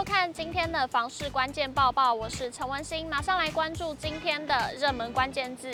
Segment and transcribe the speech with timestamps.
[0.00, 5.70] 收看今天的房市关键报报，我是陈文心，马上来关注今天的热门关键字。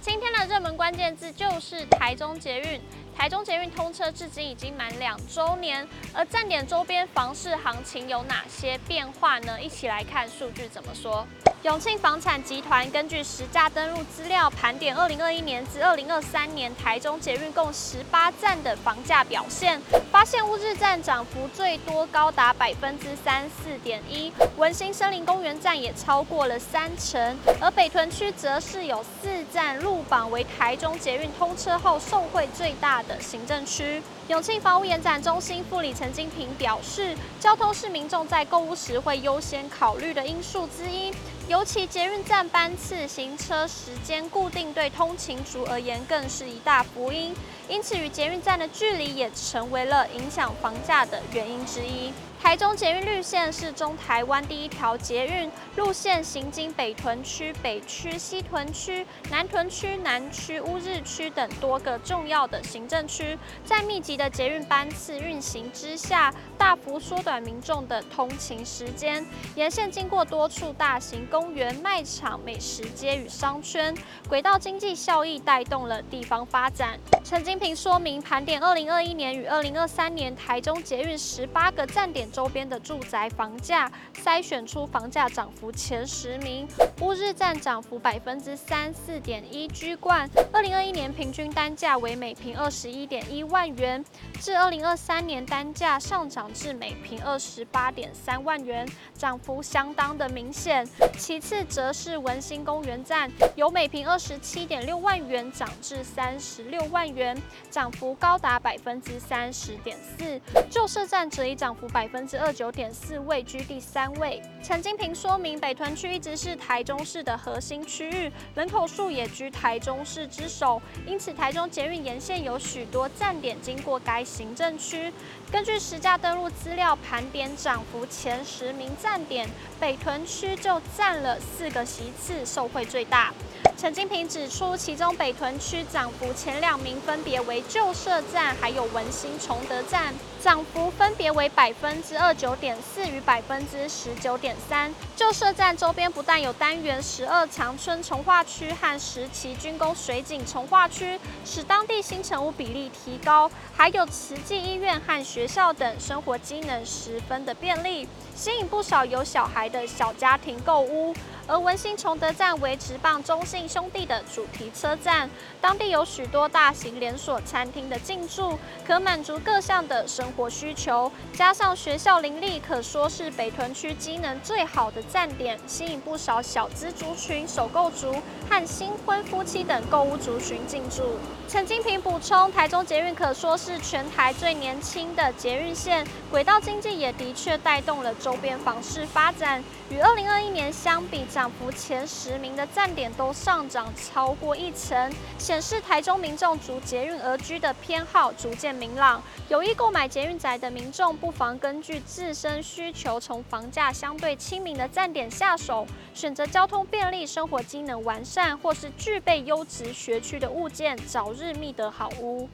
[0.00, 2.80] 今天的热门关键字就是台中捷运。
[3.16, 5.84] 台中捷运通车至今已经满两周年，
[6.14, 9.60] 而站点周边房市行情有哪些变化呢？
[9.60, 11.26] 一起来看数据怎么说。
[11.64, 19.82] 永庆房产集团根据实价登录资料盘点，二零二一年至二零二三年台中捷运共十八站的房价表现，
[20.18, 34.02] 发现乌日站涨幅最多，高达百分之三四点一，文心森林公园站也超过了三成，而北屯区则是有四站入榜为台中捷运通车后受惠最大的行政区。
[34.26, 41.14] 永庆房屋延展中心副理陈金平表示，交通是民众在购物时会优先考虑的因素之一。
[41.46, 47.34] 尤其捷运站班次、行车时间固定，对通勤族而言更是一大福音。
[47.70, 52.12] 因此，与捷运站的距离也成为了影响房价的原因之一。
[52.40, 69.26] 台中捷运绿线是中台湾第一条捷运路线，行经北屯区、北区、西屯区、南屯区、南区、乌日区等多个重要的行政区，在密集的捷运班次运行之下，大幅缩短民众的通勤时间。
[69.54, 73.94] 沿线经过多处大型公园、卖场、美食街与商圈，
[74.26, 76.98] 轨道经济效益带动了地方发展。
[77.22, 82.27] 陈金平说明，盘点二零二一年与二零二三年台中捷运十八个站点。
[82.30, 83.90] 周边的住宅房价
[84.22, 86.68] 筛选出房价涨幅前十名，
[87.00, 90.28] 乌日站涨幅百分之三四点一居冠。
[90.52, 94.04] 二零二一年平均单价为每平二十一点一万元，
[94.40, 100.86] 至二零二三年单价上涨至每平二十八点三万元，涨幅相当的明显。
[101.16, 107.40] 其次则是文心公园站，由每平二十七点六万元涨至三十六万元，
[107.70, 110.40] 涨幅高达百分之三十点四。
[110.68, 112.17] 旧社站则以涨幅百分。
[112.18, 114.42] 百分之二九点四位居第三位。
[114.60, 125.12] 陈金平说明，北屯区一直是台中市的核心区域，人口数也居台中市之首，因此台中捷运沿线有许多站点经过该行政区。
[125.52, 129.48] 根据实价登录资料盘点涨幅前十名站点，
[129.78, 133.32] 北屯区就占了四个席次，受惠最大。
[133.78, 140.12] 陈金平指出，其中北屯区涨幅前两名分别为旧社站还有文心崇德站，
[140.42, 144.92] 涨幅分别为百分之二九点四与百分之十九点三。
[145.14, 161.14] 旧社站周边不但有单元十二长春重划区和十期军工水井重划区，使当地新成屋比例提高，还有慈济医院和学校等生活机能十分的便利，吸引不少有小孩的小家庭购屋。
[161.50, 165.28] 而文心崇德站为职棒中兄弟的主题车站，
[165.60, 171.12] 当地有许多大型连锁餐厅的进驻，可满足各项的生活需求。
[171.34, 178.14] 加上学校林立，可说是北屯区机能最好的站点，吸引不少小资族群、首购族
[178.48, 181.18] 和新婚夫妻等购物族群进驻。
[181.46, 189.62] 陈金平补充，台中捷运可说是全台最年轻的捷运线，轨道经济也的确带动了周边房市发展。
[189.90, 199.20] 与二零二一年相比，涨幅前十名的站点都上上涨超过一成，显示台中民众逐捷运而居的偏好逐渐明朗。
[199.48, 212.48] 有意购买捷运宅的民众，不妨根据自身需求，从房价相对亲民的站点下手，选择交通便利、生活机能完善或是具备优质学区的物件，早日觅得好屋。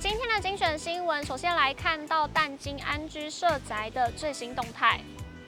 [0.00, 4.98] 今天的精选新闻，首先来看到淡金安居社宅的最新动态。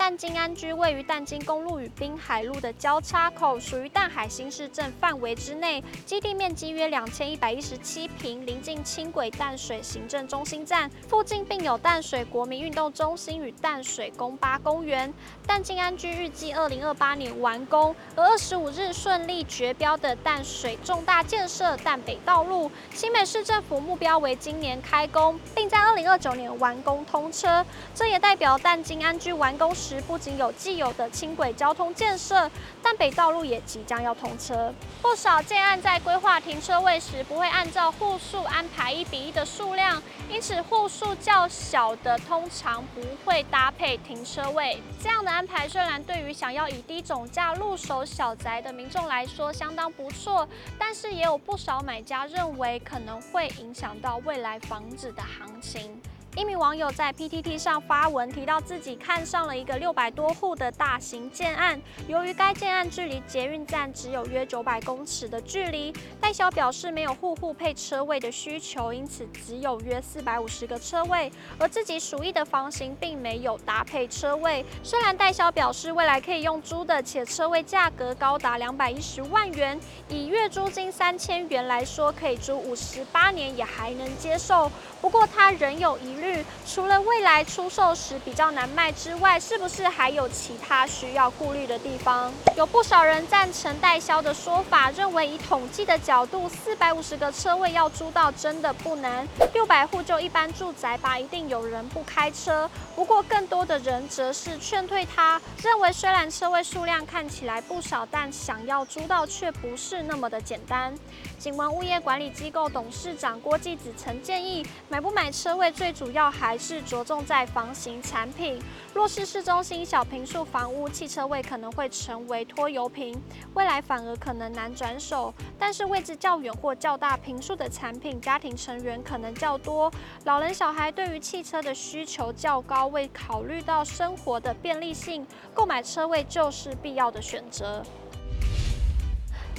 [0.03, 15.15] 淡金安居位于淡金公路与滨海路的交叉口，属于淡海新市镇范围之内，基地面积约两千一百一十七坪，临近轻轨淡水行政中心站，附近并有淡水国民运动中心与淡水宫八公园。
[15.47, 27.65] 淡金安居预计二零二八年完工，而二十五日顺利决标的淡水重大建设淡北道路，新北市政府目标为今年开工，并在二零二九年完工通车。
[27.94, 29.92] 这也代表淡金安居完工时。
[30.00, 32.50] 不仅有既有的轻轨交通建设，
[32.83, 34.73] 淡北道路也即将要通车。
[35.00, 44.81] 不少建案在规划停车位时，不会按照户数安排一比一的数量，因此户数较小的通常不会搭配停车位。
[45.03, 50.49] 这样的安排虽然对于想要以低总价入手小宅的民众来说相当不错，
[50.79, 56.00] 但是也有不少买家认为可能会影响到未来房子的行情。
[56.34, 61.79] 一名网友在 PTT 上发文提到，自己看上了一个六百多户的大型建案。
[62.08, 71.31] 由于该建案距离捷运站只有约九百公尺的距离，代销表示没有户户配车位的需求，因此只有约四百五十个车位。
[71.58, 74.64] 而自己属意的房型并没有搭配车位。
[74.82, 79.78] 虽然代销表示未来可以用租的，且车位价格高达两百一十万元，
[80.08, 84.73] 以月租金三千元来说，可以租五十八年也还能接受。
[85.02, 92.33] 不过他仍有疑虑，除了未来出售时比较难卖之外，是不是还有其他需要顾虑的地方？
[92.57, 99.27] 有不少人赞成代销的说法，认为以统计的角度，四百五十个车位要租到真的不难。
[99.53, 102.71] 六百户就一般住宅吧，一定有人不开车。
[102.95, 110.95] 不过更多的人则是劝退他，认为虽然车位数量看起来不少，但想要租到却不是那么的简单。
[111.39, 118.61] 景文物业管理机构董事长郭继子曾建议，买不买车位最主要还是着重在房型产品。
[118.94, 123.20] 若是市中心小平数房屋，汽车位可能会成为拖油瓶，
[123.55, 125.32] 未来反而可能难转手。
[125.59, 129.91] 但是位置较远或较大平数的产品，家庭成员可能较多，
[130.25, 137.82] 老人小孩对于汽车的需求较高，未考虑到生活的便利性，购买车位就是必要的选择。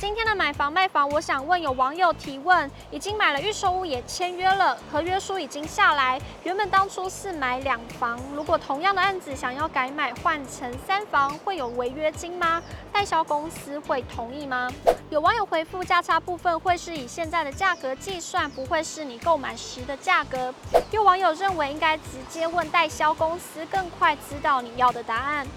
[0.03, 6.19] 今天的买房卖房，我想问有网友提问：已经买了预售屋，也签约了，合约书已经下来。
[6.43, 12.61] 原本当初是买两房，如果同样的案子想要改买换成三房，会有违约金吗？
[12.91, 14.69] 代销公司会同意吗？
[15.09, 20.53] 有网友回复：价差部分会是以现在的价格计算，不会是你购买时的价格。
[20.91, 25.47] 有网友认为应该直接问代销公司，更快知道你要的答案。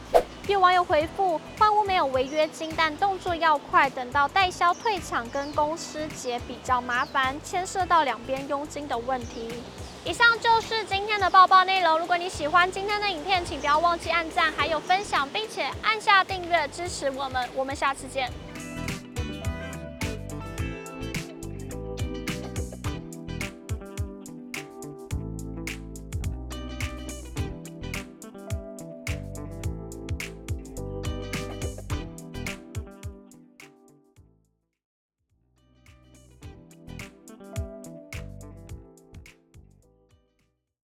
[0.52, 9.62] 有网友回复：换屋没有违约金，但动作要快，等到代销退场跟公司结比较麻烦，牵涉到两边佣金的问题。
[10.04, 11.98] 以上就是今天的报报内容。
[11.98, 17.48] 如果你喜欢今天的影片，请不要忘记按赞，还有分享，并且按下订阅支持我们。
[17.54, 18.30] 我们下次见。